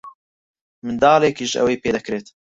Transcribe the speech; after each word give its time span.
منداڵێکیش 0.83 1.51
ئەوەی 1.57 1.81
پێ 1.81 1.89
دەکرێت. 1.95 2.27